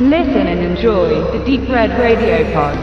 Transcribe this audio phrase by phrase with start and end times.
[0.00, 2.78] Listen and enjoy the Deep Red Radio Pod.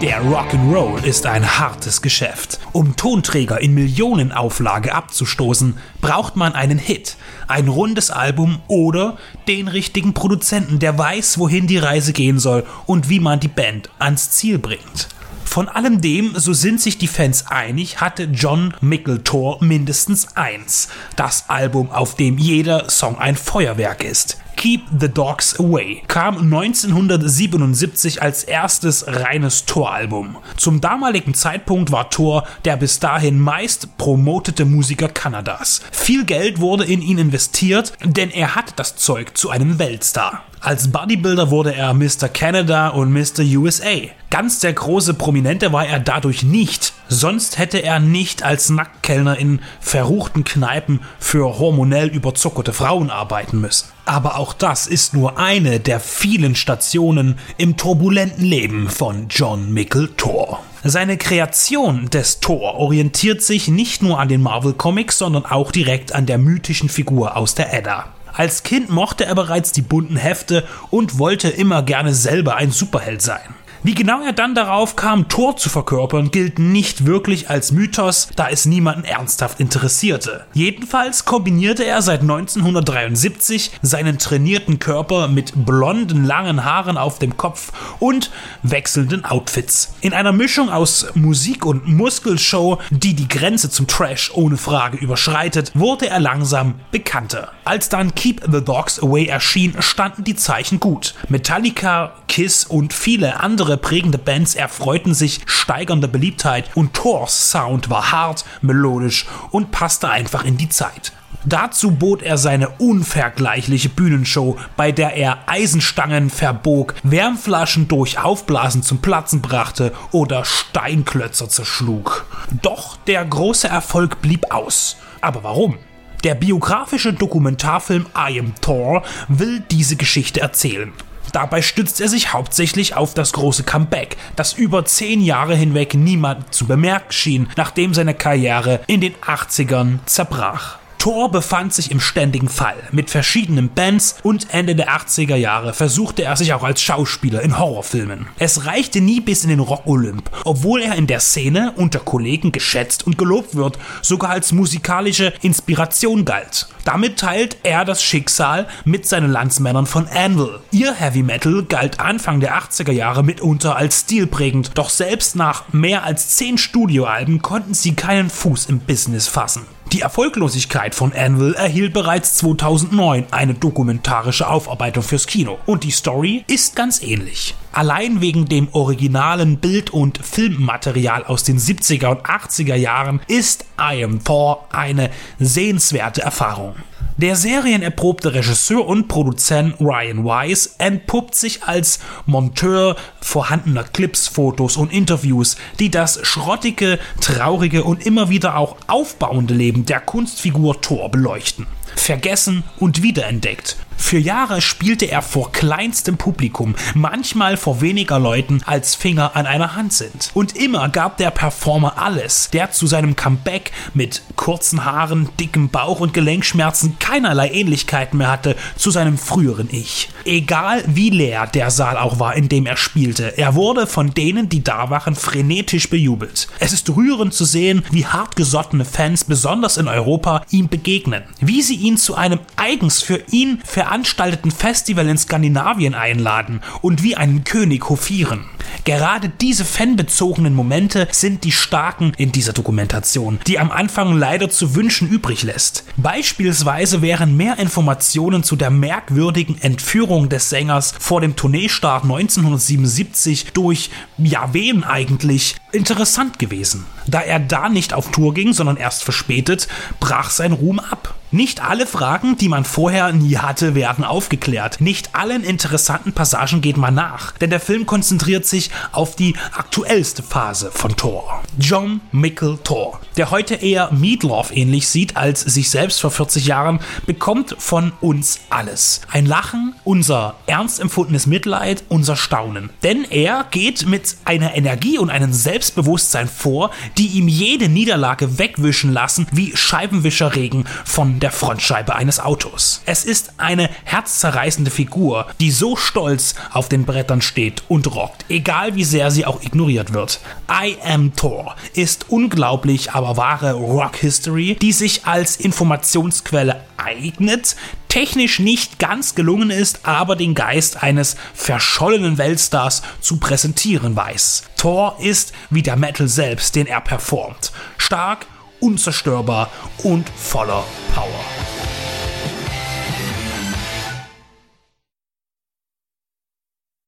[0.00, 2.60] Der Rock'n'Roll ist ein hartes Geschäft.
[2.72, 9.18] Um Tonträger in Millionenauflage abzustoßen, braucht man einen Hit, ein rundes Album oder
[9.48, 13.90] den richtigen Produzenten, der weiß, wohin die Reise gehen soll und wie man die Band
[13.98, 15.08] ans Ziel bringt.
[15.56, 20.88] Von allem dem, so sind sich die Fans einig, hatte John Mickeltor mindestens eins.
[21.16, 24.36] Das Album, auf dem jeder Song ein Feuerwerk ist.
[24.66, 30.38] Keep the Dogs Away kam 1977 als erstes reines Thor-Album.
[30.56, 35.82] Zum damaligen Zeitpunkt war Thor der bis dahin meist promotete Musiker Kanadas.
[35.92, 40.42] Viel Geld wurde in ihn investiert, denn er hat das Zeug zu einem Weltstar.
[40.58, 42.28] Als Bodybuilder wurde er Mr.
[42.28, 43.44] Canada und Mr.
[43.56, 44.08] USA.
[44.30, 46.92] Ganz der große Prominente war er dadurch nicht.
[47.08, 53.88] Sonst hätte er nicht als Nacktkellner in verruchten Kneipen für hormonell überzuckerte Frauen arbeiten müssen.
[54.04, 60.16] Aber auch das ist nur eine der vielen Stationen im turbulenten Leben von John Mickle
[60.16, 60.62] Thor.
[60.82, 66.12] Seine Kreation des Thor orientiert sich nicht nur an den Marvel Comics, sondern auch direkt
[66.12, 68.06] an der mythischen Figur aus der Edda.
[68.32, 73.22] Als Kind mochte er bereits die bunten Hefte und wollte immer gerne selber ein Superheld
[73.22, 73.54] sein.
[73.82, 78.48] Wie genau er dann darauf kam, Thor zu verkörpern, gilt nicht wirklich als Mythos, da
[78.48, 80.44] es niemanden ernsthaft interessierte.
[80.54, 87.72] Jedenfalls kombinierte er seit 1973 seinen trainierten Körper mit blonden, langen Haaren auf dem Kopf
[87.98, 88.30] und
[88.62, 89.94] wechselnden Outfits.
[90.00, 95.72] In einer Mischung aus Musik und Muskelshow, die die Grenze zum Trash ohne Frage überschreitet,
[95.74, 97.52] wurde er langsam bekannter.
[97.64, 101.14] Als dann Keep the Dogs Away erschien, standen die Zeichen gut.
[101.28, 108.12] Metallica, Kiss und viele andere prägende Bands erfreuten sich steigernder Beliebtheit und Thors Sound war
[108.12, 111.12] hart, melodisch und passte einfach in die Zeit.
[111.44, 118.98] Dazu bot er seine unvergleichliche Bühnenshow, bei der er Eisenstangen verbog, Wärmflaschen durch Aufblasen zum
[118.98, 122.26] Platzen brachte oder Steinklötzer zerschlug.
[122.62, 124.96] Doch der große Erfolg blieb aus.
[125.20, 125.78] Aber warum?
[126.24, 130.92] Der biografische Dokumentarfilm I Am Thor will diese Geschichte erzählen.
[131.32, 136.54] Dabei stützt er sich hauptsächlich auf das große Comeback, das über zehn Jahre hinweg niemand
[136.54, 140.78] zu bemerken schien, nachdem seine Karriere in den 80ern zerbrach.
[141.06, 146.24] Thor befand sich im ständigen Fall mit verschiedenen Bands und Ende der 80er Jahre versuchte
[146.24, 148.26] er sich auch als Schauspieler in Horrorfilmen.
[148.40, 153.06] Es reichte nie bis in den Rock-Olymp, obwohl er in der Szene unter Kollegen geschätzt
[153.06, 156.66] und gelobt wird, sogar als musikalische Inspiration galt.
[156.84, 160.58] Damit teilt er das Schicksal mit seinen Landsmännern von Anvil.
[160.72, 166.02] Ihr Heavy Metal galt Anfang der 80er Jahre mitunter als stilprägend, doch selbst nach mehr
[166.02, 169.75] als zehn Studioalben konnten sie keinen Fuß im Business fassen.
[169.92, 176.44] Die Erfolglosigkeit von Anvil erhielt bereits 2009 eine dokumentarische Aufarbeitung fürs Kino und die Story
[176.48, 177.54] ist ganz ähnlich.
[177.70, 184.02] Allein wegen dem originalen Bild- und Filmmaterial aus den 70er und 80er Jahren ist I
[184.02, 186.74] Am Thor eine sehenswerte Erfahrung.
[187.18, 194.92] Der serienerprobte Regisseur und Produzent Ryan Weiss entpuppt sich als Monteur vorhandener Clips, Fotos und
[194.92, 201.66] Interviews, die das schrottige, traurige und immer wieder auch aufbauende Leben der Kunstfigur Thor beleuchten
[201.96, 203.76] vergessen und wiederentdeckt.
[203.96, 209.74] Für Jahre spielte er vor kleinstem Publikum, manchmal vor weniger Leuten als Finger an einer
[209.74, 210.30] Hand sind.
[210.34, 216.00] Und immer gab der Performer alles, der zu seinem Comeback mit kurzen Haaren, dickem Bauch
[216.00, 220.08] und Gelenkschmerzen keinerlei Ähnlichkeiten mehr hatte zu seinem früheren Ich.
[220.24, 224.48] Egal wie leer der Saal auch war, in dem er spielte, er wurde von denen,
[224.48, 226.48] die da waren, frenetisch bejubelt.
[226.58, 231.76] Es ist rührend zu sehen, wie hartgesottene Fans, besonders in Europa, ihm begegnen, wie sie
[231.76, 237.88] ihn zu einem eigens für ihn veranstalteten Festival in Skandinavien einladen und wie einen König
[237.88, 238.44] hofieren.
[238.84, 244.74] Gerade diese fanbezogenen Momente sind die starken in dieser Dokumentation, die am Anfang leider zu
[244.74, 245.84] wünschen übrig lässt.
[245.96, 253.90] Beispielsweise wären mehr Informationen zu der merkwürdigen Entführung des Sängers vor dem Tourneestart 1977 durch,
[254.18, 256.86] ja wen eigentlich, interessant gewesen.
[257.06, 259.68] Da er da nicht auf Tour ging, sondern erst verspätet,
[260.00, 261.15] brach sein Ruhm ab.
[261.32, 264.80] Nicht alle Fragen, die man vorher nie hatte, werden aufgeklärt.
[264.80, 270.22] Nicht allen interessanten Passagen geht man nach, denn der Film konzentriert sich auf die aktuellste
[270.22, 271.42] Phase von Thor.
[271.58, 276.78] John Mickle Thor, der heute eher Meatloaf ähnlich sieht als sich selbst vor 40 Jahren,
[277.06, 279.00] bekommt von uns alles.
[279.10, 282.70] Ein Lachen, unser ernst empfundenes Mitleid, unser Staunen.
[282.84, 288.92] Denn er geht mit einer Energie und einem Selbstbewusstsein vor, die ihm jede Niederlage wegwischen
[288.92, 292.82] lassen wie Scheibenwischerregen von der Frontscheibe eines Autos.
[292.86, 298.74] Es ist eine herzzerreißende Figur, die so stolz auf den Brettern steht und rockt, egal
[298.74, 300.20] wie sehr sie auch ignoriert wird.
[300.50, 307.56] I Am Thor ist unglaublich, aber wahre Rock History, die sich als Informationsquelle eignet,
[307.88, 314.44] technisch nicht ganz gelungen ist, aber den Geist eines verschollenen Weltstars zu präsentieren weiß.
[314.56, 317.52] Thor ist wie der Metal selbst, den er performt.
[317.78, 318.26] Stark,
[318.60, 319.50] unzerstörbar
[319.82, 320.64] und voller
[320.94, 321.35] Power.